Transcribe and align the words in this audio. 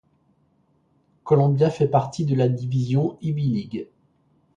Columbia 1.23 1.69
fait 1.69 1.87
partie 1.87 2.25
de 2.25 2.33
la 2.33 2.49
division 2.49 3.19
Ivy 3.21 3.47
League. 3.49 3.87